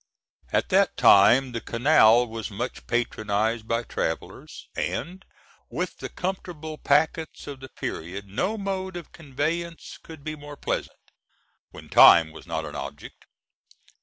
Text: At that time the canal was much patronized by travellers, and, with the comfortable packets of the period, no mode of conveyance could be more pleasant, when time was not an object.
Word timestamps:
At 0.51 0.69
that 0.69 0.97
time 0.97 1.51
the 1.51 1.61
canal 1.61 2.25
was 2.25 2.49
much 2.49 2.87
patronized 2.87 3.67
by 3.67 3.83
travellers, 3.83 4.67
and, 4.75 5.23
with 5.69 5.97
the 5.99 6.09
comfortable 6.09 6.79
packets 6.79 7.45
of 7.45 7.59
the 7.59 7.69
period, 7.69 8.25
no 8.27 8.57
mode 8.57 8.97
of 8.97 9.11
conveyance 9.11 9.99
could 10.01 10.23
be 10.23 10.35
more 10.35 10.57
pleasant, 10.57 10.97
when 11.69 11.87
time 11.87 12.31
was 12.31 12.47
not 12.47 12.65
an 12.65 12.73
object. 12.73 13.27